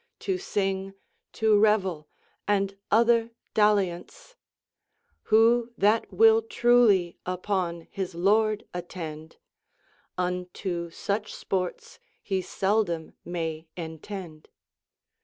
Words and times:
To 0.21 0.39
sing, 0.39 0.95
to 1.33 1.59
revell, 1.59 2.09
and 2.47 2.75
other 2.89 3.29
daliaunce: 3.53 4.33
Who 5.25 5.73
that 5.77 6.11
will 6.11 6.41
truely 6.41 7.19
upon 7.23 7.81
his 7.91 8.15
lord 8.15 8.67
attende, 8.73 9.35
Unto 10.17 10.89
suche 10.89 11.29
sportes 11.31 11.99
he 12.19 12.41
seldome 12.41 13.13
may 13.23 13.67
entende. 13.77 14.47